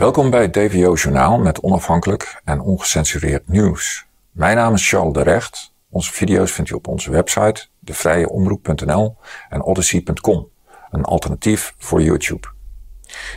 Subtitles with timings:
[0.00, 4.06] Welkom bij het DVO Journaal met onafhankelijk en ongecensureerd nieuws.
[4.30, 5.74] Mijn naam is Charles de Recht.
[5.90, 9.16] Onze video's vindt u op onze website devrijeomroep.nl
[9.48, 10.48] en odyssey.com,
[10.90, 12.48] een alternatief voor YouTube.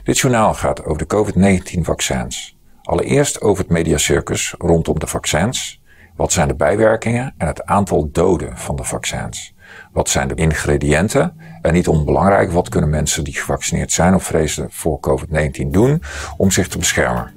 [0.03, 2.57] Dit journaal gaat over de COVID-19-vaccins.
[2.81, 5.81] Allereerst over het mediacircus rondom de vaccins.
[6.15, 9.53] Wat zijn de bijwerkingen en het aantal doden van de vaccins?
[9.91, 11.39] Wat zijn de ingrediënten?
[11.61, 16.03] En niet onbelangrijk, wat kunnen mensen die gevaccineerd zijn of vrezen voor COVID-19 doen
[16.37, 17.31] om zich te beschermen?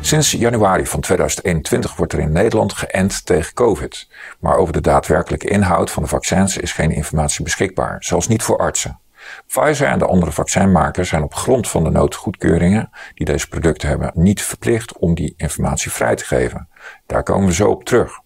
[0.00, 4.08] Sinds januari van 2021 wordt er in Nederland geënt tegen COVID.
[4.38, 8.58] Maar over de daadwerkelijke inhoud van de vaccins is geen informatie beschikbaar, zelfs niet voor
[8.58, 8.98] artsen.
[9.50, 14.10] Pfizer en de andere vaccinmakers zijn op grond van de noodgoedkeuringen die deze producten hebben
[14.14, 16.68] niet verplicht om die informatie vrij te geven.
[17.06, 18.20] Daar komen we zo op terug.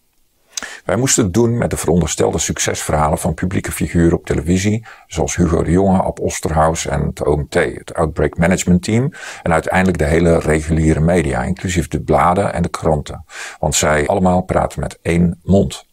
[0.84, 5.62] Wij moesten het doen met de veronderstelde succesverhalen van publieke figuren op televisie, zoals Hugo
[5.62, 9.12] de Jonge, Ab Osterhaus en het OMT, het Outbreak Management Team,
[9.42, 13.24] en uiteindelijk de hele reguliere media, inclusief de bladen en de kranten.
[13.58, 15.86] Want zij allemaal praten met één mond.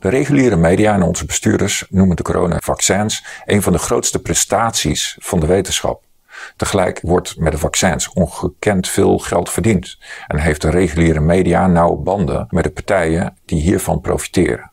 [0.00, 5.40] De reguliere media en onze bestuurders noemen de coronavaccins een van de grootste prestaties van
[5.40, 6.04] de wetenschap.
[6.56, 11.96] Tegelijk wordt met de vaccins ongekend veel geld verdiend en heeft de reguliere media nauwe
[11.96, 14.72] banden met de partijen die hiervan profiteren.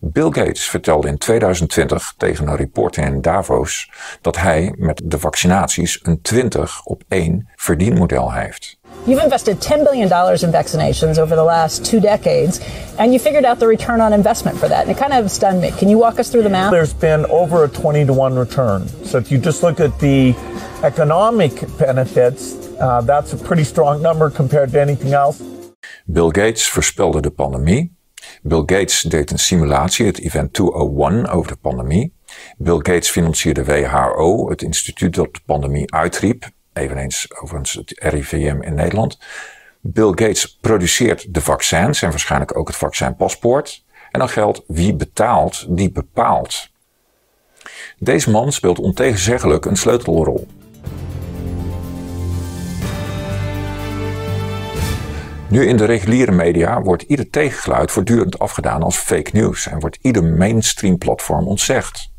[0.00, 6.00] Bill Gates vertelde in 2020 tegen een reporter in Davos dat hij met de vaccinaties
[6.02, 8.77] een 20 op 1 verdienmodel heeft.
[9.06, 12.60] You've invested $10 billion in vaccinations over the last two decades,
[12.98, 14.82] and you figured out the return on investment for that.
[14.82, 15.70] And it kind of stunned me.
[15.70, 16.70] Can you walk us through the math?
[16.70, 18.86] There's been over a 20 to 1 return.
[19.04, 20.34] So if you just look at the
[20.82, 25.42] economic benefits, uh, that's a pretty strong number compared to anything else.
[26.04, 27.96] Bill Gates voorspelde de pandemie.
[28.42, 32.12] Bill Gates deed een simulatie, het Event 201, over de pandemie.
[32.58, 38.74] Bill Gates financierde WHO, het instituut dat de pandemie uitriep eveneens overigens het RIVM in
[38.74, 39.18] Nederland.
[39.80, 43.84] Bill Gates produceert de vaccins en waarschijnlijk ook het vaccinpaspoort.
[44.10, 46.70] En dan geldt wie betaalt, die bepaalt.
[47.98, 50.46] Deze man speelt ontegenzeggelijk een sleutelrol.
[55.50, 59.98] Nu in de reguliere media wordt ieder tegengeluid voortdurend afgedaan als fake news en wordt
[60.00, 62.10] ieder mainstream platform ontzegd.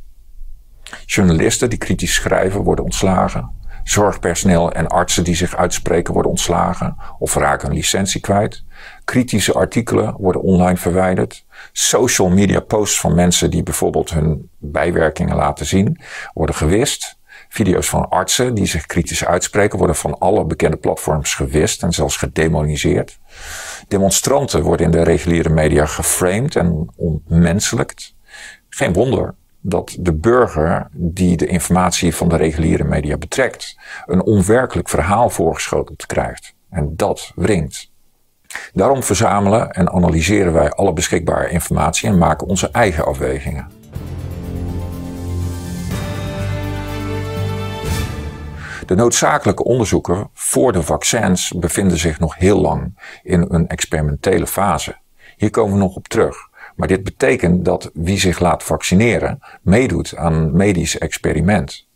[1.06, 3.59] Journalisten die kritisch schrijven worden ontslagen.
[3.84, 8.64] Zorgpersoneel en artsen die zich uitspreken worden ontslagen of raken een licentie kwijt.
[9.04, 11.46] Kritische artikelen worden online verwijderd.
[11.72, 16.00] Social media posts van mensen die bijvoorbeeld hun bijwerkingen laten zien
[16.34, 17.18] worden gewist.
[17.50, 22.18] Video's van artsen die zich kritisch uitspreken worden van alle bekende platforms gewist en zelfs
[22.18, 23.20] gedemoniseerd.
[23.88, 28.16] Demonstranten worden in de reguliere media geframed en ontmenselijkt.
[28.70, 34.90] Geen wonder dat de burger die de informatie van de reguliere media betrekt, een onwerkelijk
[34.90, 36.54] verhaal voorgeschoteld krijgt.
[36.70, 37.92] En dat wringt.
[38.74, 43.68] Daarom verzamelen en analyseren wij alle beschikbare informatie en maken onze eigen afwegingen.
[48.86, 54.98] De noodzakelijke onderzoeken voor de vaccins bevinden zich nog heel lang in een experimentele fase.
[55.38, 56.49] Hier komen we nog op terug.
[56.80, 61.88] Maar dit betekent dat wie zich laat vaccineren meedoet aan een medisch experiment.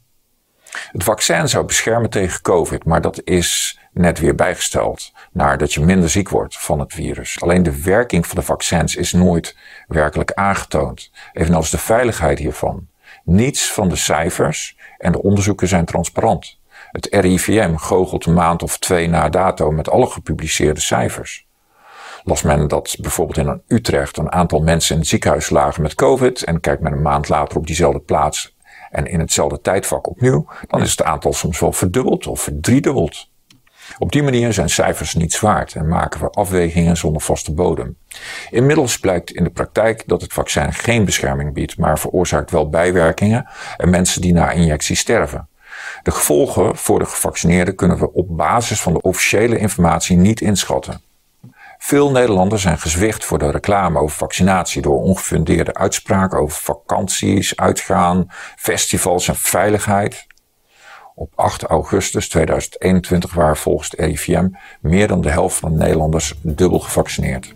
[0.92, 5.82] Het vaccin zou beschermen tegen COVID, maar dat is net weer bijgesteld naar dat je
[5.82, 7.42] minder ziek wordt van het virus.
[7.42, 9.58] Alleen de werking van de vaccins is nooit
[9.88, 12.88] werkelijk aangetoond, evenals de veiligheid hiervan.
[13.24, 16.60] Niets van de cijfers en de onderzoeken zijn transparant.
[16.92, 21.48] Het RIVM goochelt een maand of twee na dato met alle gepubliceerde cijfers
[22.24, 26.44] las men dat bijvoorbeeld in Utrecht een aantal mensen in het ziekenhuis lagen met COVID
[26.44, 28.56] en kijkt men een maand later op diezelfde plaats
[28.92, 33.32] en in hetzelfde tijdvak opnieuw, dan is het aantal soms wel verdubbeld of verdriedubbeld.
[33.98, 37.98] Op die manier zijn cijfers niets waard en maken we afwegingen zonder vaste bodem.
[38.50, 43.48] Inmiddels blijkt in de praktijk dat het vaccin geen bescherming biedt, maar veroorzaakt wel bijwerkingen
[43.78, 45.48] en mensen die na injectie sterven.
[46.04, 51.02] De gevolgen voor de gevaccineerden kunnen we op basis van de officiële informatie niet inschatten.
[51.86, 58.26] Veel Nederlanders zijn gezwicht voor de reclame over vaccinatie door ongefundeerde uitspraken over vakanties, uitgaan,
[58.56, 60.28] festivals en veiligheid.
[61.16, 64.50] Op 8 augustus 2021 waren volgens het RIVM
[64.82, 67.54] meer dan de helft van de Nederlanders dubbel gevaccineerd.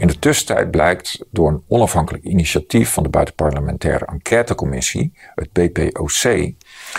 [0.00, 6.52] In de tussentijd blijkt door een onafhankelijk initiatief van de buitenparlementaire enquêtecommissie, het BPOC,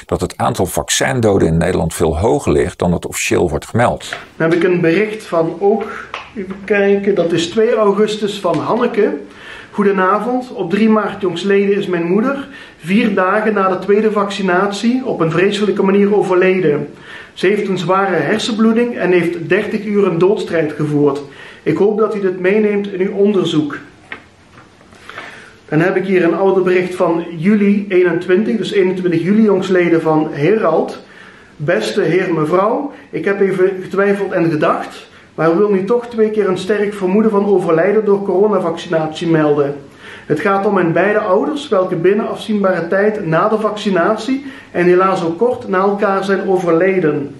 [0.05, 4.09] dat het aantal vaccindoden in Nederland veel hoger ligt dan het officieel wordt gemeld.
[4.09, 6.09] Dan heb ik een bericht van ook,
[6.65, 9.17] kijken, dat is 2 augustus van Hanneke.
[9.71, 12.47] Goedenavond, op 3 maart jongsleden is mijn moeder
[12.77, 16.93] vier dagen na de tweede vaccinatie op een vreselijke manier overleden.
[17.33, 21.21] Ze heeft een zware hersenbloeding en heeft 30 uur een doodstrijd gevoerd.
[21.63, 23.77] Ik hoop dat u dit meeneemt in uw onderzoek.
[25.69, 30.27] Dan heb ik hier een oude bericht van juli 21, dus 21 juli jongsleden van
[30.31, 30.99] Herald.
[31.55, 36.47] Beste heer mevrouw, ik heb even getwijfeld en gedacht, maar wil nu toch twee keer
[36.47, 39.75] een sterk vermoeden van overlijden door coronavaccinatie melden.
[40.25, 45.23] Het gaat om mijn beide ouders, welke binnen afzienbare tijd na de vaccinatie en helaas
[45.25, 47.35] ook kort na elkaar zijn overleden.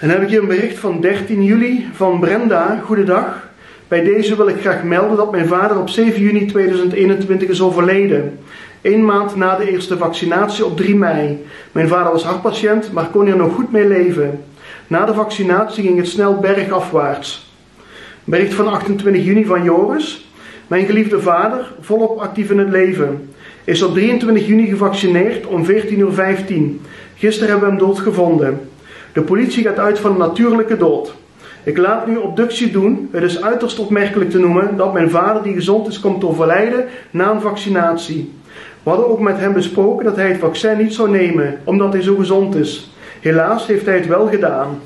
[0.00, 2.80] Dan heb ik hier een bericht van 13 juli van Brenda.
[2.84, 3.48] Goedendag.
[3.88, 8.38] Bij deze wil ik graag melden dat mijn vader op 7 juni 2021 is overleden.
[8.82, 11.46] Een maand na de eerste vaccinatie op 3 mei.
[11.72, 14.44] Mijn vader was hartpatiënt, maar kon er nog goed mee leven.
[14.86, 17.52] Na de vaccinatie ging het snel bergafwaarts.
[18.24, 20.28] Bericht van 28 juni van Joris.
[20.66, 23.30] Mijn geliefde vader, volop actief in het leven,
[23.64, 26.08] is op 23 juni gevaccineerd om 14.15 uur.
[27.14, 28.67] Gisteren hebben we hem doodgevonden.
[29.18, 31.14] De politie gaat uit van een natuurlijke dood.
[31.64, 33.08] Ik laat nu obductie doen.
[33.12, 37.30] Het is uiterst opmerkelijk te noemen dat mijn vader, die gezond is, komt overlijden na
[37.30, 38.32] een vaccinatie.
[38.82, 42.02] We hadden ook met hem besproken dat hij het vaccin niet zou nemen, omdat hij
[42.02, 42.90] zo gezond is.
[43.20, 44.80] Helaas heeft hij het wel gedaan.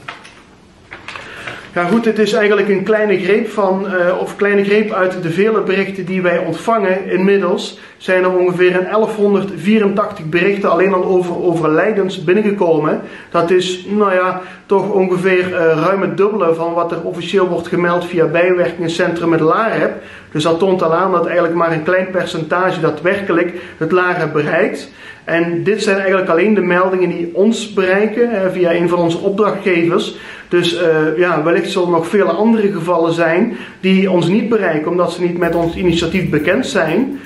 [1.75, 5.31] Ja goed, het is eigenlijk een kleine greep van, uh, of kleine greep uit de
[5.31, 7.11] vele berichten die wij ontvangen.
[7.11, 13.01] Inmiddels zijn er ongeveer een 1184 berichten alleen al over overlijdens binnengekomen.
[13.31, 17.69] Dat is, nou ja, toch ongeveer uh, ruim het dubbele van wat er officieel wordt
[17.69, 19.93] gemeld via bijwerkingscentrum met LAREP.
[20.33, 24.91] Dus dat toont al aan dat eigenlijk maar een klein percentage daadwerkelijk het LAREP bereikt.
[25.25, 30.17] En dit zijn eigenlijk alleen de meldingen die ons bereiken via een van onze opdrachtgevers.
[30.53, 34.91] Dus uh, ja, wellicht zullen er nog vele andere gevallen zijn die ons niet bereiken
[34.91, 37.21] omdat ze niet met ons initiatief bekend zijn.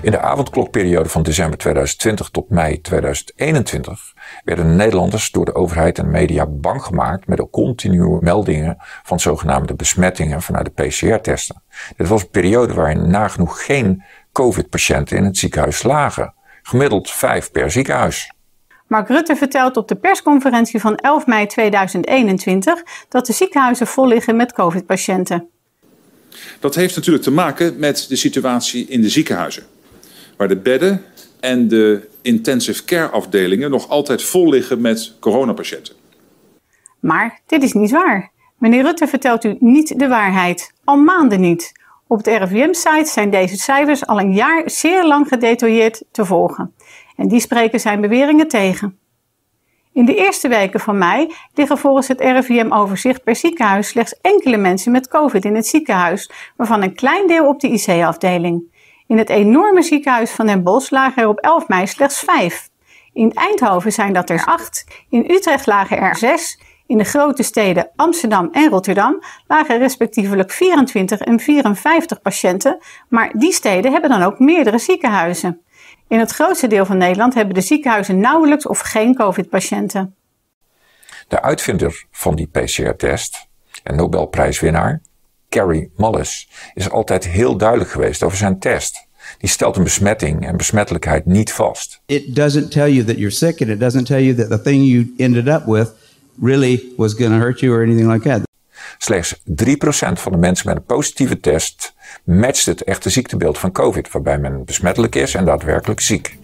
[0.00, 4.14] In de avondklokperiode van december 2020 tot mei 2021
[4.44, 9.74] werden Nederlanders door de overheid en media bang gemaakt met de continue meldingen van zogenaamde
[9.74, 11.62] besmettingen vanuit de PCR-testen.
[11.96, 16.34] Dit was een periode waarin nagenoeg geen COVID-patiënten in het ziekenhuis lagen.
[16.62, 18.34] Gemiddeld vijf per ziekenhuis.
[18.86, 24.36] Mark Rutte vertelt op de persconferentie van 11 mei 2021 dat de ziekenhuizen vol liggen
[24.36, 25.48] met COVID-patiënten.
[26.60, 29.62] Dat heeft natuurlijk te maken met de situatie in de ziekenhuizen,
[30.36, 31.04] waar de bedden
[31.40, 35.94] en de intensive care afdelingen nog altijd vol liggen met coronapatiënten.
[37.00, 38.30] Maar dit is niet waar.
[38.58, 41.72] Meneer Rutte vertelt u niet de waarheid, al maanden niet.
[42.06, 46.74] Op de RIVM-site zijn deze cijfers al een jaar zeer lang gedetailleerd te volgen.
[47.16, 48.98] En die spreken zijn beweringen tegen.
[49.92, 54.92] In de eerste weken van mei liggen volgens het RIVM-overzicht per ziekenhuis slechts enkele mensen
[54.92, 58.74] met COVID in het ziekenhuis, waarvan een klein deel op de IC-afdeling.
[59.06, 62.68] In het enorme ziekenhuis van Den Bosch lagen er op 11 mei slechts vijf.
[63.12, 67.90] In Eindhoven zijn dat er acht, in Utrecht lagen er zes, in de grote steden
[67.96, 72.78] Amsterdam en Rotterdam lagen respectievelijk 24 en 54 patiënten,
[73.08, 75.60] maar die steden hebben dan ook meerdere ziekenhuizen.
[76.08, 80.14] In het grootste deel van Nederland hebben de ziekenhuizen nauwelijks of geen COVID-patiënten.
[81.28, 83.46] De uitvinder van die PCR-test
[83.82, 85.00] en Nobelprijswinnaar,
[85.48, 89.06] Carrie Mullis, is altijd heel duidelijk geweest over zijn test.
[89.38, 92.00] Die stelt een besmetting en besmettelijkheid niet vast.
[92.06, 94.84] It doesn't tell you that you're sick and it doesn't tell you that the thing
[94.84, 95.92] you ended up with
[96.40, 98.40] really was going to hurt you or anything like that.
[98.98, 99.42] Slechts 3%
[100.12, 101.94] van de mensen met een positieve test
[102.24, 106.38] matcht het echte ziektebeeld van COVID, waarbij men besmettelijk is en daadwerkelijk ziek.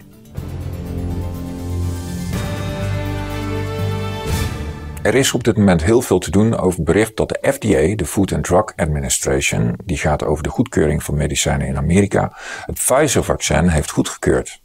[5.03, 7.95] Er is op dit moment heel veel te doen over het bericht dat de FDA,
[7.95, 12.75] de Food and Drug Administration, die gaat over de goedkeuring van medicijnen in Amerika, het
[12.75, 14.61] Pfizer-vaccin heeft goedgekeurd.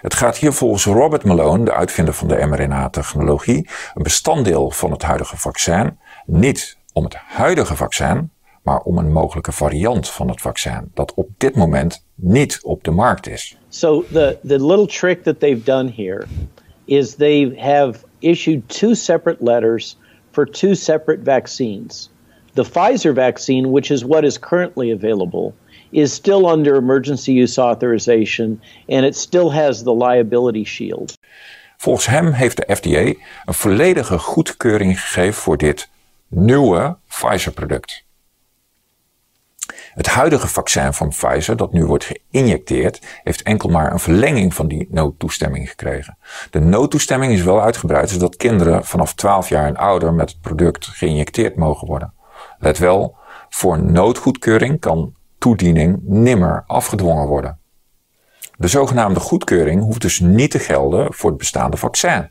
[0.00, 5.02] Het gaat hier volgens Robert Malone, de uitvinder van de mRNA-technologie, een bestanddeel van het
[5.02, 8.32] huidige vaccin, niet om het huidige vaccin,
[8.62, 12.90] maar om een mogelijke variant van het vaccin dat op dit moment niet op de
[12.90, 13.56] markt is.
[13.68, 16.26] So the the little trick that they've done here
[16.84, 19.96] is they have issued two separate letters
[20.30, 22.10] for two separate vaccines.
[22.54, 25.54] The Pfizer vaccine, which is what is currently available,
[25.90, 31.18] is still under emergency use authorization and it still has the liability shield.
[31.76, 35.88] Volgens hem heeft de FDA een volledige goedkeuring gegeven voor dit
[36.28, 38.04] nieuwe Pfizer-product.
[40.00, 44.68] Het huidige vaccin van Pfizer, dat nu wordt geïnjecteerd, heeft enkel maar een verlenging van
[44.68, 46.18] die noodtoestemming gekregen.
[46.50, 50.86] De noodtoestemming is wel uitgebreid, zodat kinderen vanaf 12 jaar en ouder met het product
[50.86, 52.12] geïnjecteerd mogen worden.
[52.58, 53.16] Let wel,
[53.48, 57.58] voor noodgoedkeuring kan toediening nimmer afgedwongen worden.
[58.56, 62.30] De zogenaamde goedkeuring hoeft dus niet te gelden voor het bestaande vaccin.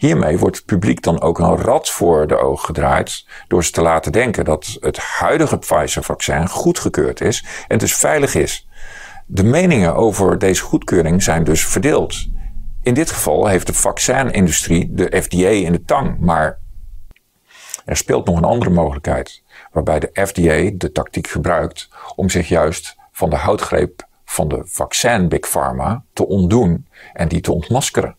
[0.00, 3.82] Hiermee wordt het publiek dan ook een rat voor de ogen gedraaid door ze te
[3.82, 8.68] laten denken dat het huidige Pfizer-vaccin goedgekeurd is en dus veilig is.
[9.26, 12.26] De meningen over deze goedkeuring zijn dus verdeeld.
[12.82, 16.58] In dit geval heeft de vaccinindustrie de FDA in de tang, maar
[17.84, 19.42] er speelt nog een andere mogelijkheid,
[19.72, 25.28] waarbij de FDA de tactiek gebruikt om zich juist van de houtgreep van de vaccin
[25.28, 28.16] Big Pharma te ontdoen en die te ontmaskeren.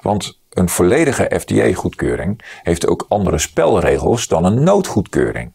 [0.00, 5.52] Want een volledige FDA-goedkeuring heeft ook andere spelregels dan een noodgoedkeuring.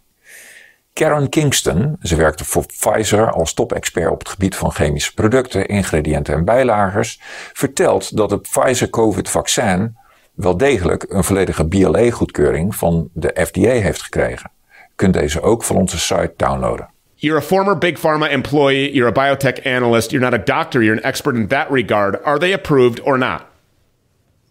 [0.93, 6.33] Karen Kingston, ze werkte voor Pfizer als topexpert op het gebied van chemische producten, ingrediënten
[6.33, 7.19] en bijlagers,
[7.53, 9.97] vertelt dat het Pfizer COVID-vaccin
[10.33, 14.51] wel degelijk een volledige BLA-goedkeuring van de FDA heeft gekregen.
[14.95, 16.89] Kunt deze ook van onze site downloaden.
[17.15, 20.97] You're a former Big Pharma employee, you're a biotech analyst, you're not a doctor, you're
[20.97, 22.23] an expert in that regard.
[22.23, 23.46] Are they approved or not?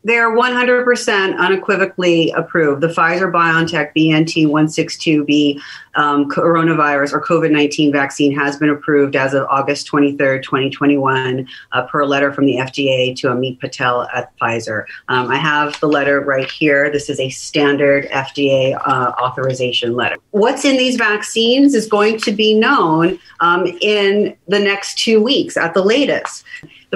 [0.07, 2.81] They're 100% unequivocally approved.
[2.81, 5.61] The Pfizer BioNTech BNT 162b
[5.97, 11.83] um, coronavirus or COVID 19 vaccine has been approved as of August 23rd, 2021, uh,
[11.89, 14.85] per letter from the FDA to Amit Patel at Pfizer.
[15.09, 16.89] Um, I have the letter right here.
[16.89, 20.15] This is a standard FDA uh, authorization letter.
[20.31, 25.57] What's in these vaccines is going to be known um, in the next two weeks
[25.57, 26.45] at the latest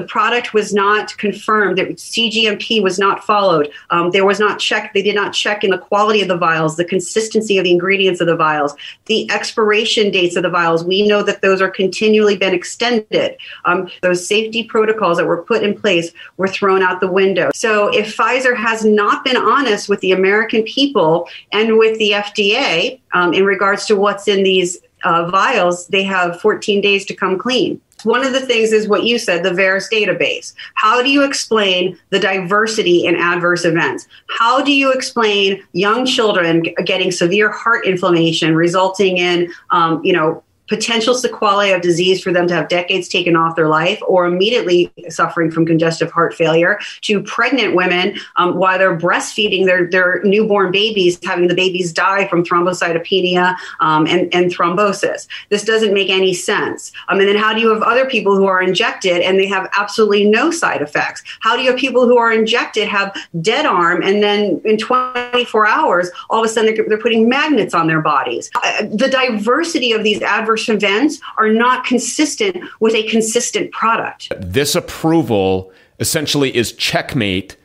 [0.01, 1.77] the product was not confirmed.
[1.77, 3.71] That CGMP was not followed.
[3.91, 4.95] Um, there was not checked.
[4.95, 8.21] They did not check in the quality of the vials, the consistency of the ingredients
[8.21, 8.75] of the vials,
[9.07, 10.85] the expiration dates of the vials.
[10.85, 13.37] We know that those are continually been extended.
[13.67, 17.51] Um, those safety protocols that were put in place were thrown out the window.
[17.55, 23.01] So if Pfizer has not been honest with the American people and with the FDA
[23.13, 27.39] um, in regards to what's in these uh, vials, they have 14 days to come
[27.39, 27.81] clean.
[28.05, 30.55] One of the things is what you said, the VAERS database.
[30.75, 34.07] How do you explain the diversity in adverse events?
[34.29, 40.43] How do you explain young children getting severe heart inflammation resulting in, um, you know,
[40.71, 44.91] potential sequelae of disease for them to have decades taken off their life or immediately
[45.09, 50.71] suffering from congestive heart failure to pregnant women um, while they're breastfeeding their, their newborn
[50.71, 55.27] babies, having the babies die from thrombocytopenia um, and, and thrombosis.
[55.49, 56.93] This doesn't make any sense.
[57.09, 59.69] Um, and then how do you have other people who are injected and they have
[59.77, 61.25] absolutely no side effects?
[61.41, 65.67] How do you have people who are injected have dead arm and then in 24
[65.67, 68.53] hours, all of a sudden they're, they're putting magnets on their bodies?
[68.55, 74.29] Uh, the diversity of these adverse adverse events are not consistent with a consistent product.
[74.53, 77.57] This approval essentially is checkmate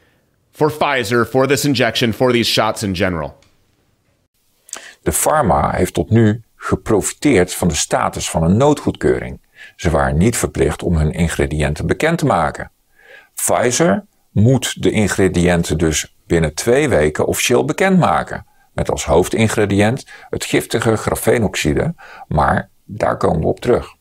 [0.51, 3.37] for Pfizer, for this injection, for these shots in general.
[5.03, 9.39] De pharma heeft tot nu geprofiteerd van de status van een noodgoedkeuring.
[9.75, 12.71] Ze waren niet verplicht om hun ingrediënten bekend te maken.
[13.33, 18.45] Pfizer moet de ingrediënten dus binnen twee weken officieel bekendmaken.
[18.73, 21.93] Met als hoofdingrediënt het giftige grafeenoxide,
[22.27, 23.95] maar daar komen we op terug.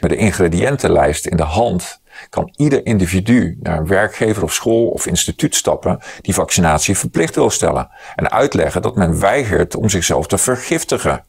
[0.00, 5.06] Met de ingrediëntenlijst in de hand kan ieder individu naar een werkgever of school of
[5.06, 10.38] instituut stappen die vaccinatie verplicht wil stellen en uitleggen dat men weigert om zichzelf te
[10.38, 11.24] vergiftigen.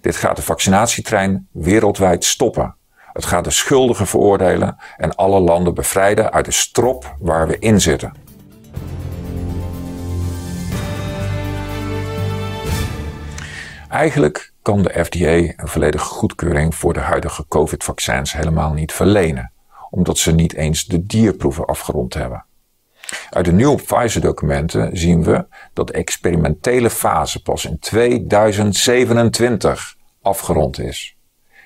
[0.00, 2.74] Dit gaat de vaccinatietrein wereldwijd stoppen.
[3.12, 7.80] Het gaat de schuldigen veroordelen en alle landen bevrijden uit de strop waar we in
[7.80, 8.12] zitten.
[13.88, 19.52] Eigenlijk kan de FDA een volledige goedkeuring voor de huidige COVID-vaccins helemaal niet verlenen,
[19.90, 22.44] omdat ze niet eens de dierproeven afgerond hebben.
[23.30, 31.16] Uit de nieuwe Pfizer-documenten zien we dat de experimentele fase pas in 2027 afgerond is.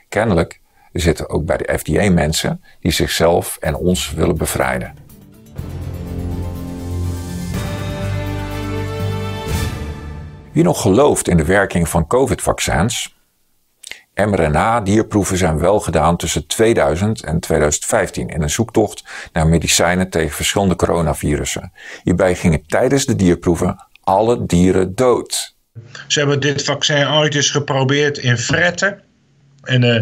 [0.08, 0.60] Kennelijk
[0.92, 4.94] zitten ook bij de FDA mensen die zichzelf en ons willen bevrijden.
[10.56, 13.14] Wie nog gelooft in de werking van COVID-vaccins?
[14.14, 20.76] mRNA-dierproeven zijn wel gedaan tussen 2000 en 2015 in een zoektocht naar medicijnen tegen verschillende
[20.76, 21.72] coronavirussen.
[22.02, 25.54] Hierbij gingen tijdens de dierproeven alle dieren dood.
[26.06, 29.02] Ze hebben dit vaccin ooit eens geprobeerd in fretten.
[29.62, 30.00] En uh,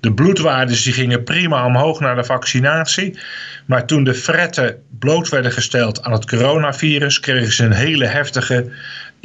[0.00, 3.18] de bloedwaardes die gingen prima omhoog naar de vaccinatie.
[3.66, 8.70] Maar toen de fretten bloot werden gesteld aan het coronavirus, kregen ze een hele heftige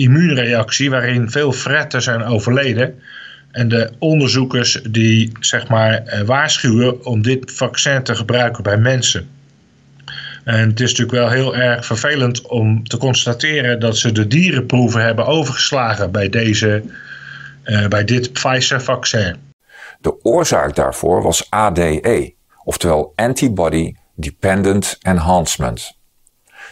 [0.02, 3.02] immuunreactie waarin veel fretten zijn overleden.
[3.52, 9.30] En de onderzoekers die zeg maar uh, waarschuwen om dit vaccin te gebruiken bij mensen.
[10.44, 15.04] En het is natuurlijk wel heel erg vervelend om te constateren dat ze de dierenproeven
[15.04, 16.84] hebben overgeslagen bij, deze,
[17.66, 19.36] uh, bij dit Pfizer-vaccin.
[20.00, 26.00] De oorzaak daarvoor was ADE, oftewel Antibody Dependent Enhancement.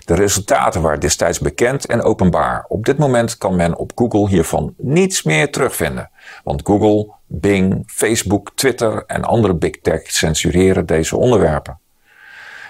[0.10, 2.66] De resultaten waren destijds bekend en openbaar.
[2.68, 6.10] Op dit moment kan men op Google hiervan niets meer terugvinden.
[6.44, 11.80] Want Google, Bing, Facebook, Twitter en andere big tech censureren deze onderwerpen.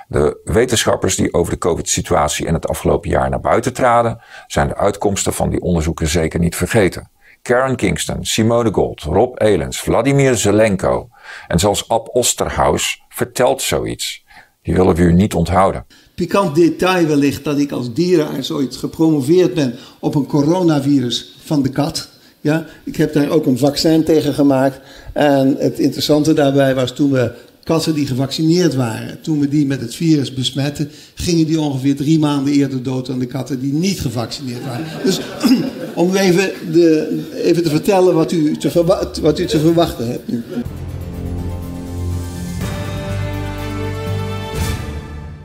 [0.08, 4.76] De wetenschappers die over de COVID-situatie in het afgelopen jaar naar buiten traden, zijn de
[4.76, 7.10] uitkomsten van die onderzoeken zeker niet vergeten.
[7.42, 11.10] Karen Kingston, Simone Gold, Rob Elens, Vladimir Zelenko
[11.48, 14.26] en zelfs Ab Osterhaus vertelt zoiets.
[14.62, 15.86] Die willen we u niet onthouden.
[16.20, 21.70] Pikant detail wellicht dat ik als dierenarts ooit gepromoveerd ben op een coronavirus van de
[21.70, 22.10] kat.
[22.42, 24.80] Ja, ik heb daar ook een vaccin tegen gemaakt.
[25.14, 27.32] En het interessante daarbij was toen we
[27.64, 32.20] katten die gevaccineerd waren, toen we die met het virus besmetten, gingen die ongeveer drie
[32.20, 34.86] maanden eerder dood dan de katten die niet gevaccineerd waren.
[35.04, 35.20] Dus
[35.96, 38.84] om even, de, even te vertellen wat u te,
[39.22, 40.44] wat u te verwachten hebt nu.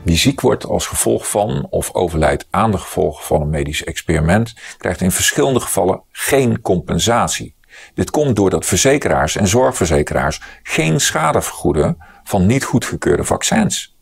[0.05, 4.53] Wie ziek wordt als gevolg van of overlijdt aan de gevolgen van een medisch experiment,
[4.77, 7.55] krijgt in verschillende gevallen geen compensatie.
[7.93, 13.97] Dit komt doordat verzekeraars en zorgverzekeraars geen schade vergoeden van niet goedgekeurde vaccins.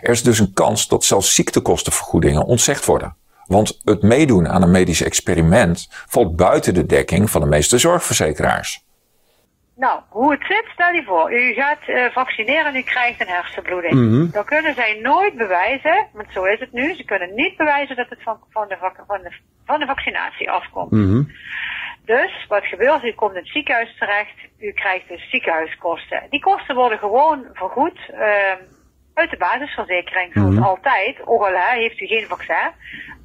[0.00, 3.16] Er is dus een kans dat zelfs ziektekostenvergoedingen ontzegd worden.
[3.46, 8.85] Want het meedoen aan een medisch experiment valt buiten de dekking van de meeste zorgverzekeraars.
[9.76, 13.34] Nou, hoe het zit, stel je voor, u gaat uh, vaccineren en u krijgt een
[13.36, 13.94] hersenbloeding.
[13.94, 17.96] Mm Dan kunnen zij nooit bewijzen, want zo is het nu, ze kunnen niet bewijzen
[17.96, 19.32] dat het van, van, de, van, de,
[19.64, 20.90] van de vaccinatie afkomt.
[20.90, 21.30] Mm
[22.04, 26.26] Dus wat gebeurt, u komt in het ziekenhuis terecht, u krijgt dus ziekenhuiskosten.
[26.30, 28.18] Die kosten worden gewoon vergoed uh,
[29.14, 31.16] uit de basisverzekering, zoals mm altijd.
[31.24, 32.70] Ook al heeft u geen vaccin,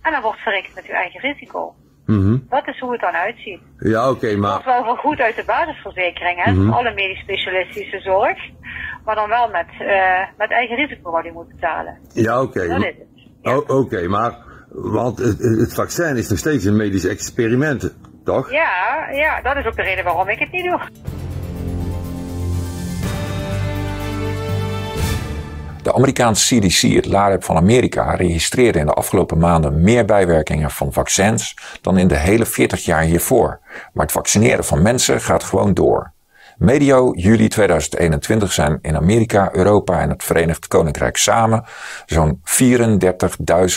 [0.02, 1.76] en dan wordt verrekend met uw eigen risico.
[2.12, 3.60] Mm Dat is hoe het dan uitziet.
[3.78, 4.52] Ja, oké, okay, maar...
[4.52, 8.38] Dat is wel vergoed uit de basisverzekering, hè, mm alle medisch specialistische zorg.
[9.06, 11.98] Maar dan wel met, uh, met eigen risico wat u moet betalen.
[12.14, 12.68] Ja, oké.
[12.68, 12.96] Dat is het.
[13.42, 13.58] Ja.
[13.58, 14.36] Oké, okay, maar
[14.72, 17.94] want het, het, vaccin is nog steeds een medisch experiment,
[18.24, 18.52] toch?
[18.52, 20.80] Ja, ja, dat is ook de reden waarom ik het niet doe.
[25.84, 30.94] De Amerikaanse CDC, het LAREP van Amerika, registreerde in de afgelopen maanden meer bijwerkingen van
[30.94, 33.60] vaccins dan in de hele 40 jaar hiervoor.
[33.94, 36.12] Maar het vaccineren van mensen gaat gewoon door.
[36.58, 41.66] Medio juli 2021 zijn in Amerika, Europa en het Verenigd Koninkrijk samen
[42.06, 42.42] zo'n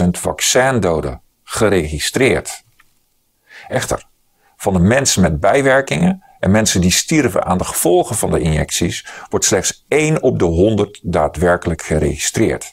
[0.03, 2.63] 34.000 vaccindoden geregistreerd.
[3.69, 4.05] Echter,
[4.57, 9.07] van de mensen met bijwerkingen en mensen die stierven aan de gevolgen van de injecties,
[9.29, 12.73] wordt slechts 1 op de 100 daadwerkelijk geregistreerd.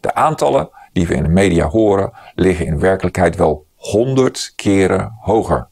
[0.00, 5.68] De aantallen die we in de media horen liggen in werkelijkheid wel 100 keren hoger.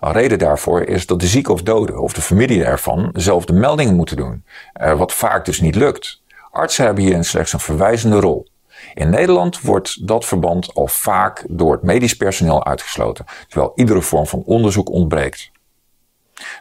[0.00, 3.52] Een reden daarvoor is dat de zieke of dode of de familie ervan zelf de
[3.52, 6.22] meldingen moeten doen, eh, wat vaak dus niet lukt.
[6.50, 8.46] Artsen hebben hierin slechts een verwijzende rol.
[8.94, 14.26] In Nederland wordt dat verband al vaak door het medisch personeel uitgesloten, terwijl iedere vorm
[14.26, 15.51] van onderzoek ontbreekt.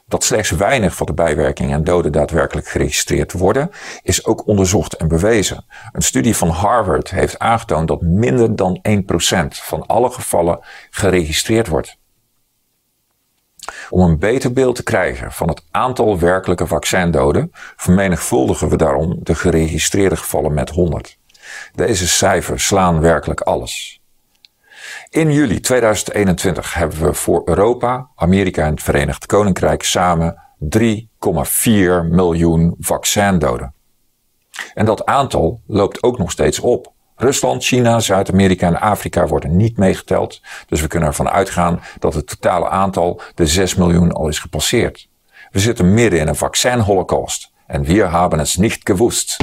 [0.07, 3.69] Dat slechts weinig van de bijwerkingen en doden daadwerkelijk geregistreerd worden,
[4.03, 5.65] is ook onderzocht en bewezen.
[5.91, 8.93] Een studie van Harvard heeft aangetoond dat minder dan 1%
[9.47, 11.99] van alle gevallen geregistreerd wordt.
[13.89, 19.35] Om een beter beeld te krijgen van het aantal werkelijke vaccindoden, vermenigvuldigen we daarom de
[19.35, 21.17] geregistreerde gevallen met 100.
[21.75, 24.00] Deze cijfers slaan werkelijk alles.
[25.09, 30.41] In juli 2021 hebben we voor Europa, Amerika en het Verenigd Koninkrijk samen
[30.77, 30.89] 3,4
[32.09, 33.73] miljoen vaccindoden.
[34.73, 36.91] En dat aantal loopt ook nog steeds op.
[37.15, 42.27] Rusland, China, Zuid-Amerika en Afrika worden niet meegeteld, dus we kunnen ervan uitgaan dat het
[42.27, 45.09] totale aantal de 6 miljoen al is gepasseerd.
[45.51, 49.37] We zitten midden in een vaccinholocaust en we hebben het niet gewusst.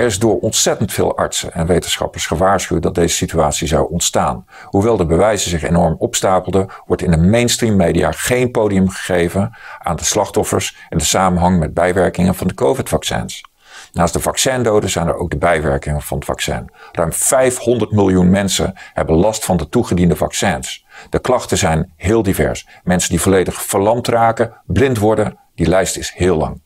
[0.00, 4.46] Er is door ontzettend veel artsen en wetenschappers gewaarschuwd dat deze situatie zou ontstaan.
[4.64, 9.96] Hoewel de bewijzen zich enorm opstapelden, wordt in de mainstream media geen podium gegeven aan
[9.96, 13.44] de slachtoffers in de samenhang met bijwerkingen van de COVID-vaccins.
[13.92, 16.70] Naast de vaccindoden zijn er ook de bijwerkingen van het vaccin.
[16.92, 20.86] Ruim 500 miljoen mensen hebben last van de toegediende vaccins.
[21.10, 22.66] De klachten zijn heel divers.
[22.84, 26.60] Mensen die volledig verlamd raken, blind worden, die lijst is heel lang.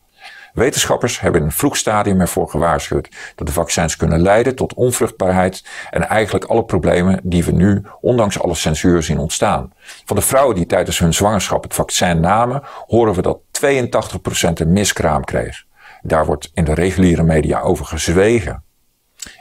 [0.55, 5.65] Wetenschappers hebben in een vroeg stadium ervoor gewaarschuwd dat de vaccins kunnen leiden tot onvruchtbaarheid
[5.89, 9.73] en eigenlijk alle problemen die we nu, ondanks alle censuur, zien ontstaan.
[10.05, 14.73] Van de vrouwen die tijdens hun zwangerschap het vaccin namen, horen we dat 82% een
[14.73, 15.63] miskraam kreeg.
[16.01, 18.63] Daar wordt in de reguliere media over gezwegen.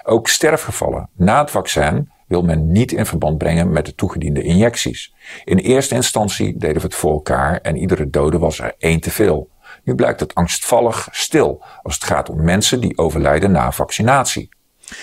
[0.02, 5.14] Ook sterfgevallen na het vaccin wil men niet in verband brengen met de toegediende injecties.
[5.44, 9.10] In eerste instantie deden we het voor elkaar en iedere dode was er één te
[9.10, 9.52] veel.
[9.84, 14.48] Nu blijkt het angstvallig stil als het gaat om mensen die overlijden na vaccinatie.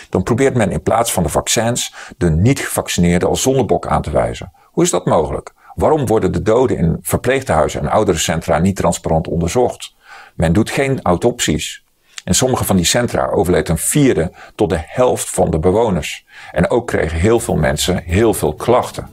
[0.10, 4.52] Dan probeert men in plaats van de vaccins de niet-gevaccineerden als zondebok aan te wijzen.
[4.64, 5.54] Hoe is dat mogelijk?
[5.76, 9.96] Waarom worden de doden in verpleeghuizen en ouderencentra niet transparant onderzocht?
[10.36, 11.84] Men doet geen autopsies.
[12.24, 16.26] In sommige van die centra overleed een vierde tot de helft van de bewoners.
[16.52, 19.08] En ook kregen heel veel mensen heel veel klachten.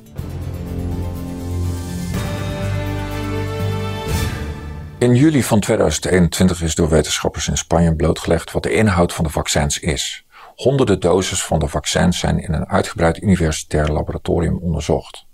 [4.98, 9.30] In juli van 2021 is door wetenschappers in Spanje blootgelegd wat de inhoud van de
[9.30, 10.26] vaccins is.
[10.54, 15.26] Honderden doses van de vaccins zijn in een uitgebreid universitair laboratorium onderzocht.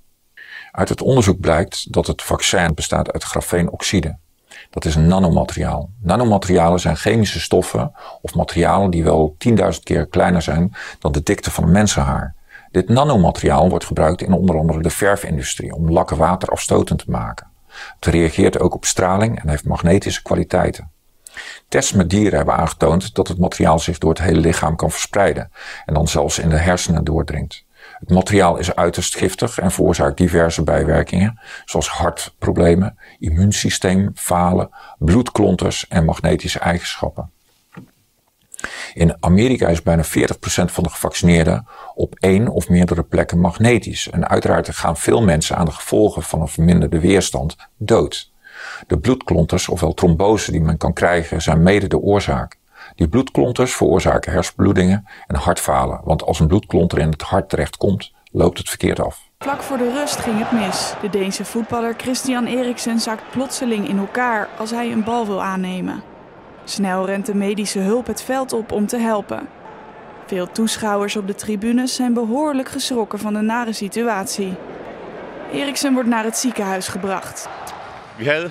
[0.73, 4.19] Uit het onderzoek blijkt dat het vaccin bestaat uit grafeenoxide.
[4.71, 5.91] Dat is een nanomateriaal.
[6.03, 11.51] Nanomaterialen zijn chemische stoffen of materialen die wel 10.000 keer kleiner zijn dan de dikte
[11.51, 12.35] van een mensenhaar.
[12.71, 17.53] Dit nanomateriaal wordt gebruikt in onder andere de verfindustrie om lakken waterafstotend te maken.
[18.01, 20.93] Het reageert ook op straling en heeft magnetische kwaliteiten.
[21.69, 25.51] Tests met dieren hebben aangetoond dat het materiaal zich door het hele lichaam kan verspreiden
[25.85, 27.65] en dan zelfs in de hersenen doordringt.
[27.99, 36.05] Het materiaal is uiterst giftig en veroorzaakt diverse bijwerkingen, zoals hartproblemen, immuunsysteem, falen, bloedklonters en
[36.05, 37.34] magnetische eigenschappen.
[38.95, 40.07] In Amerika is bijna 40%
[40.65, 44.11] van de gevaccineerden op één of meerdere plekken magnetisch.
[44.11, 48.33] En uiteraard gaan veel mensen aan de gevolgen van een verminderde weerstand dood.
[48.87, 52.57] De bloedklonters, ofwel trombose die men kan krijgen, zijn mede de oorzaak.
[52.95, 58.59] Die bloedklonters veroorzaken hersenbloedingen en hartfalen, want als een bloedklonter in het hart terechtkomt, loopt
[58.59, 59.21] het verkeerd af.
[59.39, 60.95] Vlak voor de rust ging het mis.
[61.01, 66.14] De Deense voetballer Christian Eriksen zakt plotseling in elkaar als hij een bal wil aannemen.
[66.65, 69.49] Snel rent de medische hulp het veld op om te helpen.
[70.27, 74.55] Veel toeschouwers op de tribunes zijn behoorlijk geschrokken van de nare situatie.
[75.53, 77.49] Eriksen wordt naar het ziekenhuis gebracht.
[78.17, 78.51] We hadden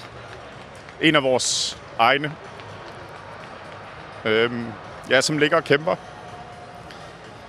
[0.99, 2.29] een af vores egne,
[4.25, 4.53] øhm,
[5.07, 5.95] ja, som ligger og kæmper.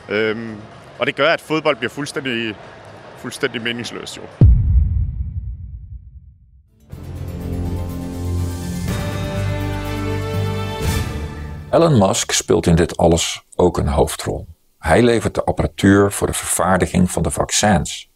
[0.09, 0.57] Øhm,
[0.98, 2.55] og det gør, at fodbold bliver.
[11.75, 14.47] Elon Musk speelt in dit alles ook een hoofdrol.
[14.79, 18.11] Hij levert de apparatuur voor de vervaardiging van de vaccins.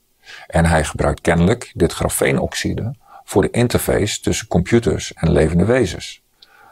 [0.47, 2.95] En hij gebruikt kennelijk dit grafeenoxide
[3.25, 6.23] voor de interface tussen computers en levende wezens.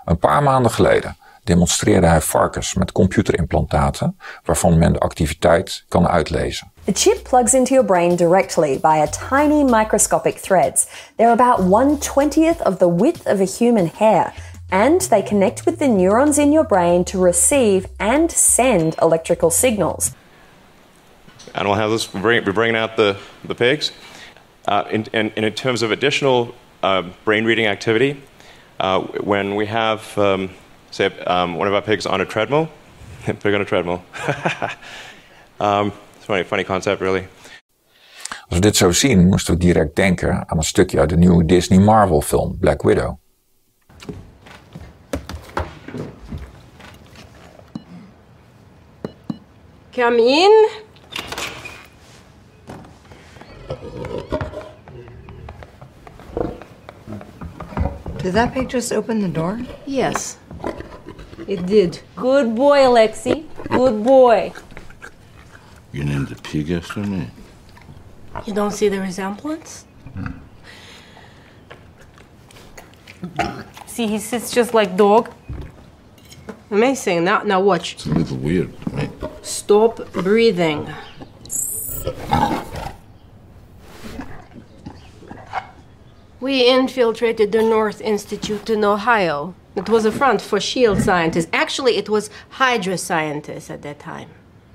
[0.04, 6.70] Een paar maanden geleden demonstreerde hij varkens met computerimplantaten waarvan men de activiteit kan uitlezen.
[6.84, 10.86] The chip plugs into your brain directly via tiny microscopic threads.
[11.16, 14.32] They're about 1 20th of the width of a human hair.
[14.70, 20.14] And they connect with the neurons in your brain to receive and send electrical signals.
[21.54, 23.92] Animal handlers, we're bringing, we're bringing out the, the pigs.
[24.66, 28.20] Uh, in, in, in terms of additional uh, brain reading activity,
[28.80, 30.50] uh, when we have, um,
[30.90, 32.68] say, um, one of our pigs on a treadmill,
[33.24, 34.02] pig on a treadmill.
[35.60, 37.28] um, it's a funny, funny concept, really.
[38.48, 41.44] Als we dit zo zien, moesten we direct denken aan een stukje uit de nieuwe
[41.44, 43.18] Disney Marvel film Black Widow.
[49.96, 50.68] Come in.
[58.18, 59.58] Did that pig just open the door?
[59.86, 60.36] Yes,
[61.48, 62.02] it did.
[62.14, 63.46] Good boy, Alexi.
[63.70, 64.52] Good boy.
[65.92, 67.30] You named the pig after me?
[68.44, 69.86] You don't see the resemblance?
[70.12, 70.32] Hmm.
[73.86, 75.30] See, he sits just like dog.
[76.70, 77.24] Amazing.
[77.24, 77.94] Now, now watch.
[77.94, 79.05] It's a little weird, right?
[79.46, 80.92] Stop breathing.
[86.40, 89.54] We infiltrated the North Institute in Ohio.
[89.76, 91.46] It was a front for SHIELD scientists.
[91.52, 94.30] Actually, it was Hydra scientists at that time.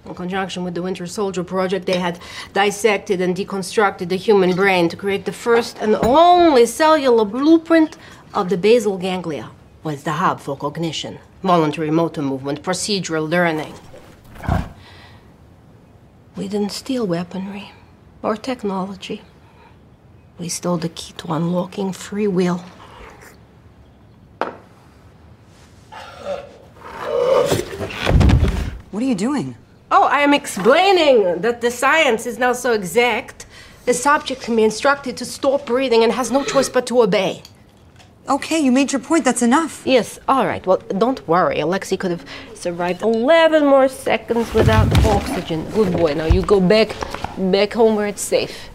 [0.05, 2.19] In conjunction with the Winter Soldier Project, they had
[2.53, 7.97] dissected and deconstructed the human brain to create the first and only cellular blueprint
[8.33, 9.51] of the basal ganglia,
[9.83, 11.19] was the hub for cognition.
[11.43, 13.73] voluntary motor movement, procedural learning.
[16.35, 17.71] We didn't steal weaponry
[18.23, 19.21] or technology.
[20.39, 22.63] We stole the key to unlocking free will.
[28.91, 29.55] What are you doing?
[29.89, 33.45] Oh, I am explaining that the science is now so exact.
[33.85, 37.43] The subject can be instructed to stop breathing and has no choice but to obey.
[38.27, 39.25] Okay, you made your point.
[39.25, 39.81] That's enough.
[39.83, 40.65] Yes, all right.
[40.65, 41.59] Well, don't worry.
[41.59, 45.65] Alexei could have survived 11 more seconds without oxygen.
[45.73, 46.13] Good boy.
[46.13, 46.95] Now you go back,
[47.37, 48.69] back home where it's safe.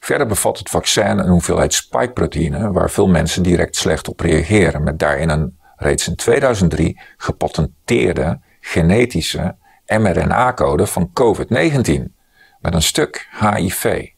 [0.00, 4.98] Verder bevat het vaccin een hoeveelheid spikeproteïne waar veel mensen direct slecht op reageren, met
[4.98, 12.14] daarin een reeds in 2003 gepatenteerde genetische mRNA-code van COVID-19
[12.60, 14.14] met een stuk HIV.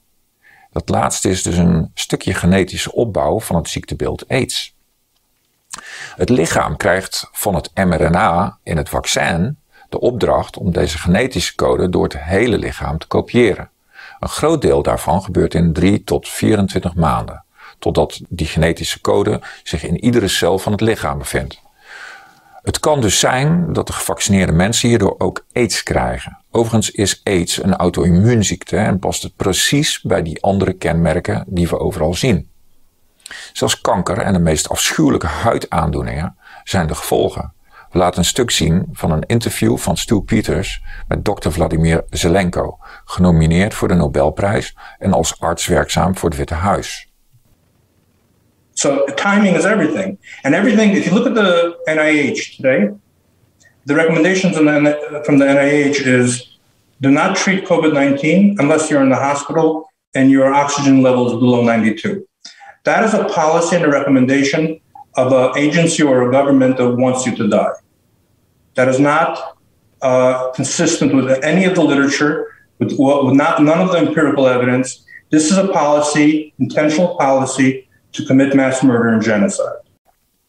[0.78, 4.74] Dat laatste is dus een stukje genetische opbouw van het ziektebeeld AIDS.
[6.16, 11.88] Het lichaam krijgt van het mRNA in het vaccin de opdracht om deze genetische code
[11.88, 13.70] door het hele lichaam te kopiëren.
[14.20, 17.44] Een groot deel daarvan gebeurt in 3 tot 24 maanden,
[17.78, 21.60] totdat die genetische code zich in iedere cel van het lichaam bevindt.
[22.62, 26.38] Het kan dus zijn dat de gevaccineerde mensen hierdoor ook AIDS krijgen.
[26.50, 31.78] Overigens is AIDS een auto-immuunziekte en past het precies bij die andere kenmerken die we
[31.78, 32.50] overal zien.
[33.52, 37.52] Zelfs kanker en de meest afschuwelijke huidaandoeningen zijn de gevolgen.
[37.90, 41.50] We laten een stuk zien van een interview van Stu Peters met Dr.
[41.50, 47.07] Vladimir Zelenko, genomineerd voor de Nobelprijs en als arts werkzaam voor het Witte Huis.
[48.78, 50.18] So timing is everything.
[50.44, 52.90] And everything, if you look at the NIH today,
[53.86, 56.56] the recommendations the, from the NIH is
[57.00, 61.32] do not treat COVID 19 unless you're in the hospital and your oxygen level is
[61.32, 62.24] below 92.
[62.84, 64.80] That is a policy and a recommendation
[65.16, 67.72] of an agency or a government that wants you to die.
[68.76, 69.58] That is not
[70.02, 72.46] uh, consistent with any of the literature,
[72.78, 75.04] with, with not, none of the empirical evidence.
[75.30, 79.82] This is a policy, intentional policy to commit mass murder and genocide.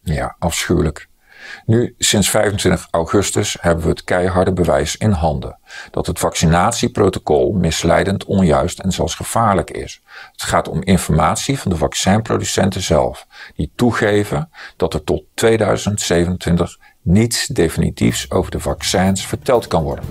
[0.02, 1.08] Ja, afschuwelijk.
[1.66, 5.60] Nu, sinds 25 augustus hebben we het keiharde bewijs in handen
[5.92, 10.02] dat het vaccinatieprotocol misleidend, onjuist en zelfs gevaarlijk is.
[10.32, 17.48] Het gaat om informatie van de vaccinproducenten zelf, die toegeven dat er tot 2027 niets
[17.48, 20.06] definitiefs over de vaccins verteld kan worden.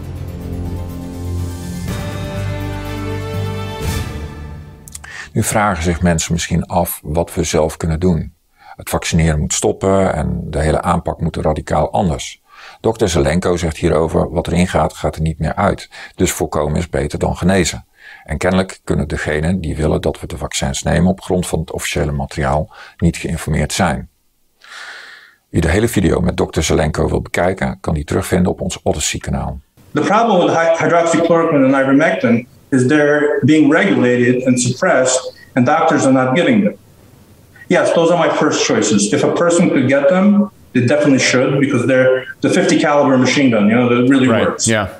[5.32, 8.34] Nu vragen zich mensen misschien af wat we zelf kunnen doen.
[8.76, 12.42] Het vaccineren moet stoppen en de hele aanpak moet radicaal anders.
[12.80, 15.90] Dokter Zelenko zegt hierover: wat erin gaat, gaat er niet meer uit.
[16.14, 17.86] Dus voorkomen is beter dan genezen.
[18.24, 21.72] En kennelijk kunnen degenen die willen dat we de vaccins nemen op grond van het
[21.72, 24.08] officiële materiaal niet geïnformeerd zijn.
[25.48, 29.18] Wie de hele video met dokter Zelenko wil bekijken, kan die terugvinden op ons Odyssey
[29.18, 29.60] kanaal.
[29.92, 35.20] The problem with hydroxychloroquine and ivermectin is they're being regulated and suppressed,
[35.56, 36.78] and doctors are not giving them.
[37.68, 39.12] Yes, those are my first choices.
[39.12, 43.50] If a person could get them, they definitely should because they're the 50 caliber machine
[43.50, 44.46] gun, you know, that really right.
[44.46, 44.66] works.
[44.66, 44.94] Yeah.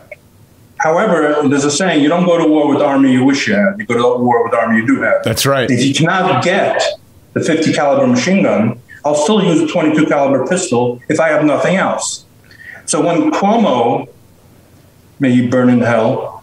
[0.79, 3.55] However, there's a saying: you don't go to war with the army you wish you
[3.55, 3.79] had.
[3.79, 5.25] You go to war with the army you do have.
[5.25, 5.69] That's right.
[5.71, 6.83] If you cannot get
[7.33, 11.45] the 50 caliber machine gun, I'll still use a 22 caliber pistol if I have
[11.45, 12.25] nothing else.
[12.87, 14.09] So when Cuomo,
[15.19, 16.38] may he burn in hell,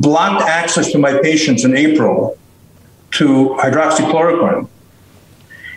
[0.00, 2.38] blocked access to my patients in April
[3.12, 4.68] to hydroxychloroquine,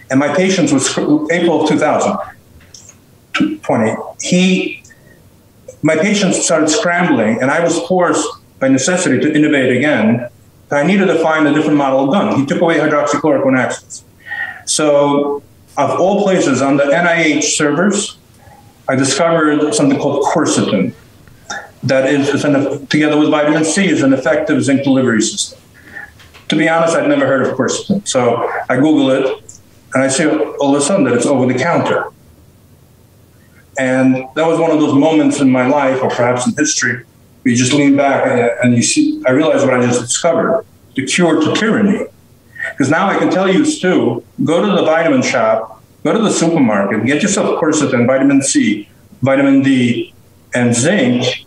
[0.09, 0.89] and my patients was
[1.31, 3.95] April of 2020.
[4.21, 4.83] He,
[5.81, 8.27] my patients started scrambling, and I was forced
[8.59, 10.29] by necessity to innovate again.
[10.71, 12.39] I needed to find a different model of gun.
[12.39, 14.05] He took away hydroxychloroquine access.
[14.65, 15.41] So,
[15.77, 18.17] of all places, on the NIH servers,
[18.87, 20.93] I discovered something called quercetin.
[21.83, 25.59] That is, an, together with vitamin C, is an effective zinc delivery system.
[26.49, 28.07] To be honest, I'd never heard of quercetin.
[28.07, 29.61] So I Google it,
[29.93, 32.09] and I see all of a sudden that it's over the counter.
[33.77, 37.03] And that was one of those moments in my life, or perhaps in history,
[37.41, 40.65] where you just lean back and, and you see, I realized what I just discovered
[40.95, 42.05] the cure to tyranny.
[42.71, 46.31] Because now I can tell you, Stu, go to the vitamin shop, go to the
[46.31, 48.87] supermarket, get yourself quercetin, vitamin C,
[49.21, 50.13] vitamin D,
[50.53, 51.42] and zinc,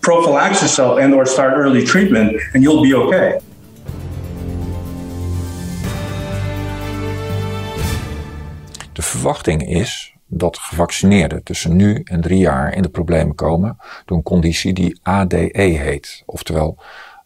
[0.00, 3.40] prophylax yourself and or start early treatment, and you'll be okay.
[8.92, 14.16] De verwachting is dat gevaccineerden tussen nu en drie jaar in de problemen komen door
[14.16, 16.78] een conditie die ADE heet, oftewel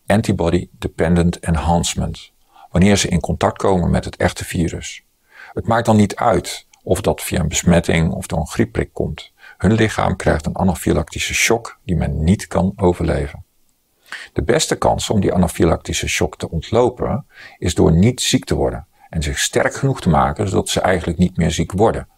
[0.06, 2.32] Antibody Dependent Enhancement,
[2.70, 5.04] wanneer ze in contact komen met het echte virus.
[5.52, 9.31] Het maakt dan niet uit of dat via een besmetting of door een griepprik komt.
[9.62, 13.44] Hun lichaam krijgt een anafylactische shock die men niet kan overleven.
[14.32, 17.26] De beste kans om die anafylactische shock te ontlopen
[17.58, 21.18] is door niet ziek te worden en zich sterk genoeg te maken zodat ze eigenlijk
[21.18, 22.08] niet meer ziek worden.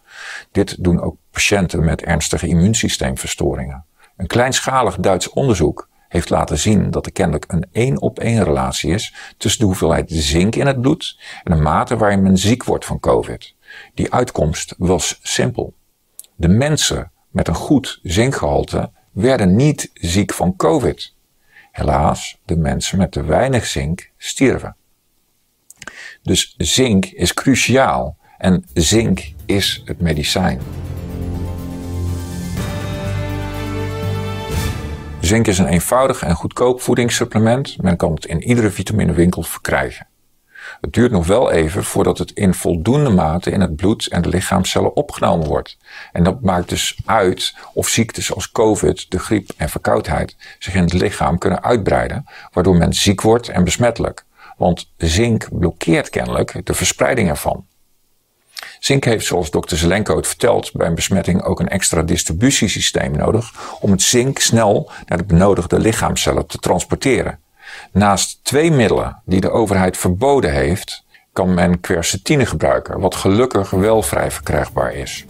[0.51, 3.85] Dit doen ook patiënten met ernstige immuunsysteemverstoringen.
[4.17, 8.91] Een kleinschalig Duits onderzoek heeft laten zien dat er kennelijk een één op één relatie
[8.91, 12.85] is tussen de hoeveelheid zink in het bloed en de mate waarin men ziek wordt
[12.85, 13.55] van COVID.
[13.93, 15.73] Die uitkomst was simpel.
[16.35, 21.13] De mensen met een goed zinkgehalte werden niet ziek van COVID.
[21.71, 24.75] Helaas, de mensen met te weinig zink stierven.
[26.21, 30.59] Dus zink is cruciaal en zink is het medicijn.
[35.19, 37.81] Zink is een eenvoudig en goedkoop voedingssupplement.
[37.81, 40.07] Men kan het in iedere vitaminewinkel verkrijgen.
[40.85, 44.29] Het duurt nog wel even voordat het in voldoende mate in het bloed en de
[44.29, 45.77] lichaamcellen opgenomen wordt.
[46.11, 50.81] En dat maakt dus uit of ziektes als COVID, de griep en verkoudheid zich in
[50.81, 54.25] het lichaam kunnen uitbreiden, waardoor men ziek wordt en besmettelijk.
[54.57, 57.65] Want zink blokkeert kennelijk de verspreiding ervan.
[58.79, 63.53] Zink heeft, zoals dokter Zelenko het vertelt, bij een besmetting ook een extra distributiesysteem nodig
[63.79, 67.39] om het zink snel naar de benodigde lichaamcellen te transporteren.
[67.91, 74.01] Naast twee middelen die de overheid verboden heeft, kan men quercetine gebruiken, wat gelukkig wel
[74.01, 75.25] vrij verkrijgbaar is.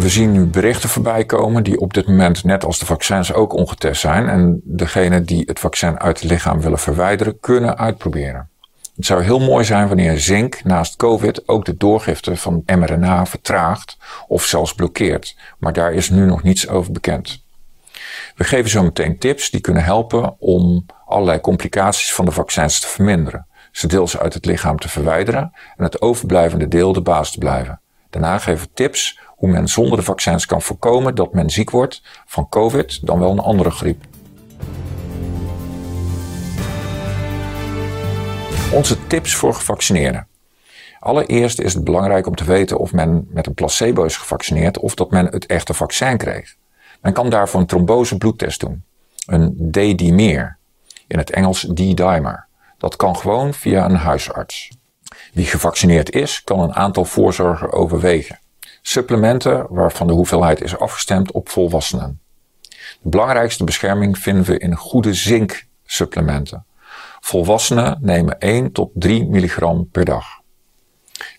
[0.00, 3.52] We zien nu berichten voorbij komen die op dit moment, net als de vaccins, ook
[3.52, 4.28] ongetest zijn.
[4.28, 8.48] En degenen die het vaccin uit het lichaam willen verwijderen, kunnen uitproberen.
[8.96, 13.96] Het zou heel mooi zijn wanneer zink naast COVID ook de doorgifte van mRNA vertraagt
[14.28, 15.36] of zelfs blokkeert.
[15.58, 17.42] Maar daar is nu nog niets over bekend.
[18.34, 22.86] We geven zo meteen tips die kunnen helpen om allerlei complicaties van de vaccins te
[22.86, 23.46] verminderen.
[23.72, 27.80] Ze deels uit het lichaam te verwijderen en het overblijvende deel de baas te blijven.
[28.10, 32.02] Daarna geven we tips hoe men zonder de vaccins kan voorkomen dat men ziek wordt
[32.26, 34.04] van COVID dan wel een andere griep.
[38.72, 40.28] Onze tips voor gevaccineerden.
[40.98, 44.94] Allereerst is het belangrijk om te weten of men met een placebo is gevaccineerd of
[44.94, 46.56] dat men het echte vaccin kreeg.
[47.00, 48.84] Men kan daarvoor een trombose bloedtest doen.
[49.26, 50.58] Een D-dimer.
[51.06, 52.46] In het Engels D-dimer.
[52.78, 54.70] Dat kan gewoon via een huisarts.
[55.32, 58.38] Wie gevaccineerd is, kan een aantal voorzorgen overwegen.
[58.82, 62.20] Supplementen waarvan de hoeveelheid is afgestemd op volwassenen.
[63.00, 66.64] De belangrijkste bescherming vinden we in goede zinksupplementen.
[67.20, 70.26] Volwassenen nemen 1 tot 3 milligram per dag.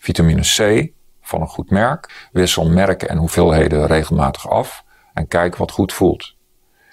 [0.00, 5.70] Vitamine C van een goed merk wissel merken en hoeveelheden regelmatig af en kijk wat
[5.70, 6.34] goed voelt.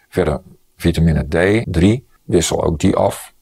[0.10, 0.42] Verder
[0.76, 3.34] vitamine D3 wissel ook die af.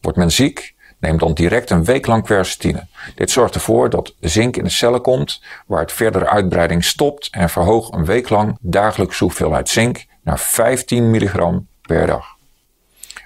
[0.00, 2.86] Wordt men ziek, neem dan direct een week lang quercetine.
[3.14, 7.50] Dit zorgt ervoor dat zink in de cellen komt, waar het verdere uitbreiding stopt en
[7.50, 12.34] verhoog een week lang dagelijks hoeveelheid zink naar 15 milligram per dag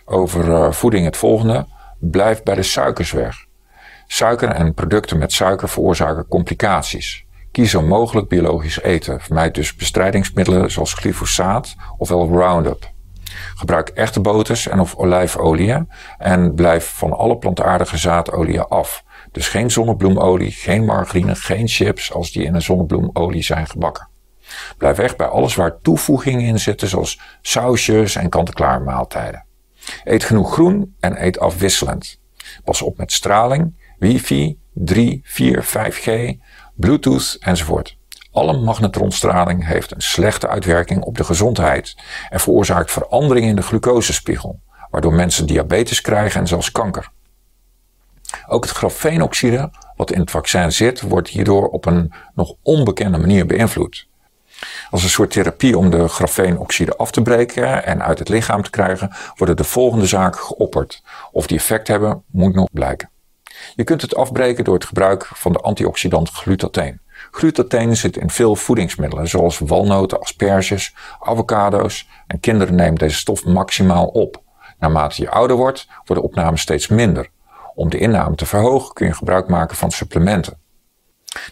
[0.09, 1.67] over uh, voeding het volgende.
[1.99, 3.47] Blijf bij de suikers weg.
[4.07, 7.25] Suiker en producten met suiker veroorzaken complicaties.
[7.53, 9.21] Kies zo mogelijk biologisch eten.
[9.21, 12.91] Vermijd dus bestrijdingsmiddelen zoals glyfosaat ofwel Roundup.
[13.55, 15.87] Gebruik echte boters en of olijfolie
[16.19, 19.05] en blijf van alle plantaardige zaadolieën af.
[19.33, 24.09] Dus geen zonnebloemolie, geen margarine, geen chips als die in een zonnebloemolie zijn gebakken.
[24.79, 29.45] Blijf weg bij alles waar toevoegingen in zitten zoals sausjes en kant-en-klaar maaltijden.
[30.05, 32.19] Eet genoeg groen en eet afwisselend.
[32.65, 36.37] Pas op met straling, wifi, 3, 4, 5G,
[36.79, 37.97] Bluetooth enzovoort.
[38.33, 41.97] Alle magnetronstraling heeft een slechte uitwerking op de gezondheid
[42.29, 44.61] en veroorzaakt veranderingen in de glucosespiegel,
[44.91, 47.11] waardoor mensen diabetes krijgen en zelfs kanker.
[48.47, 53.47] Ook het grafeenoxide, wat in het vaccin zit, wordt hierdoor op een nog onbekende manier
[53.47, 54.09] beïnvloed.
[54.91, 58.71] Als een soort therapie om de grafeenoxide af te breken en uit het lichaam te
[58.71, 61.03] krijgen, worden de volgende zaken geopperd.
[61.33, 63.11] Of die effect hebben, moet nog blijken.
[63.75, 67.01] Je kunt het afbreken door het gebruik van de antioxidant glutathion.
[67.31, 72.09] Glutathion zit in veel voedingsmiddelen, zoals walnoten, asperges, avocado's.
[72.27, 74.43] En kinderen nemen deze stof maximaal op.
[74.79, 77.29] Naarmate je ouder wordt, wordt de opname steeds minder.
[77.75, 80.59] Om de inname te verhogen kun je gebruik maken van supplementen.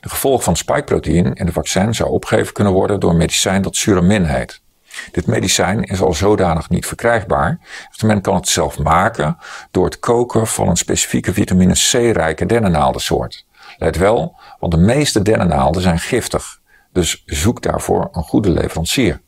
[0.00, 3.76] De gevolgen van spikeproteïn in de vaccin zou opgegeven kunnen worden door een medicijn dat
[3.76, 4.64] Suramin heet.
[5.10, 7.58] Dit medicijn is al zodanig niet verkrijgbaar,
[7.90, 9.36] dus men kan het zelf maken
[9.70, 13.46] door het koken van een specifieke vitamine C-rijke dennennaaldensoort.
[13.78, 16.60] Let wel, want de meeste dennennaalden zijn giftig,
[16.92, 19.20] dus zoek daarvoor een goede leverancier.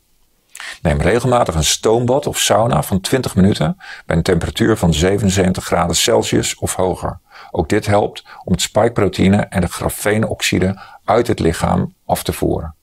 [0.81, 5.95] Neem regelmatig een stoombad of sauna van 20 minuten bij een temperatuur van 77 graden
[5.95, 7.19] Celsius of hoger.
[7.51, 12.75] Ook dit helpt om het spikeproteïne en de grafeenoxide uit het lichaam af te voeren.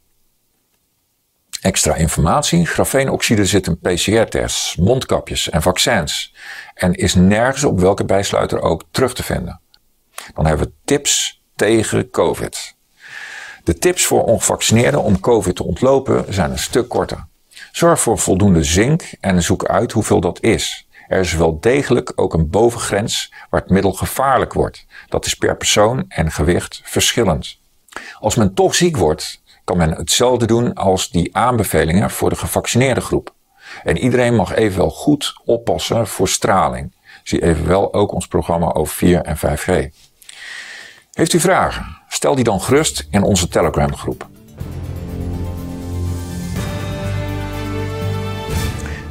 [1.66, 2.66] Extra informatie.
[2.66, 6.34] Grafeenoxide zit in PCR-tests, mondkapjes en vaccins
[6.74, 9.60] en is nergens op welke bijsluiter ook terug te vinden.
[10.34, 12.74] Dan hebben we tips tegen COVID.
[13.64, 17.26] De tips voor ongevaccineerden om COVID te ontlopen zijn een stuk korter.
[17.72, 20.88] Zorg voor voldoende zink en zoek uit hoeveel dat is.
[21.08, 24.86] Er is wel degelijk ook een bovengrens waar het middel gevaarlijk wordt.
[25.08, 27.58] Dat is per persoon en gewicht verschillend.
[28.18, 33.00] Als men toch ziek wordt, kan men hetzelfde doen als die aanbevelingen voor de gevaccineerde
[33.00, 33.34] groep.
[33.84, 36.94] En iedereen mag evenwel goed oppassen voor straling.
[37.22, 39.94] Zie evenwel ook ons programma over 4 en 5G.
[41.12, 41.98] Heeft u vragen?
[42.08, 44.28] Stel die dan gerust in onze Telegram groep.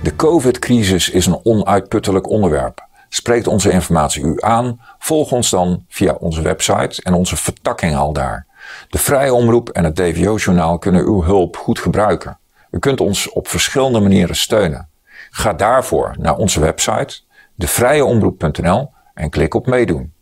[0.04, 2.88] De COVID-crisis is een onuitputtelijk onderwerp.
[3.10, 4.82] Spreekt onze informatie u aan?
[5.00, 8.46] Volg ons dan via onze website en onze vertakking al daar.
[8.90, 12.40] De Vrije Omroep en het DVO-journaal kunnen uw hulp goed gebruiken.
[12.72, 14.90] U kunt ons op verschillende manieren steunen.
[15.30, 17.22] Ga daarvoor naar onze website
[17.56, 20.14] devrijeomroep.nl en klik op meedoen.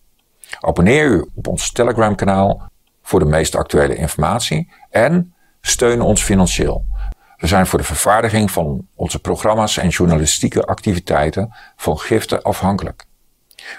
[0.59, 2.71] Abonneer u op ons Telegram kanaal
[3.01, 6.85] voor de meest actuele informatie en steun ons financieel.
[7.37, 13.05] We zijn voor de vervaardiging van onze programma's en journalistieke activiteiten van giften afhankelijk.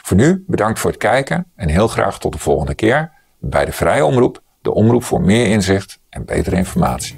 [0.02, 3.72] Voor nu bedankt voor het kijken en heel graag tot de volgende keer bij de
[3.72, 7.16] Vrije Omroep, de omroep voor meer inzicht en betere informatie.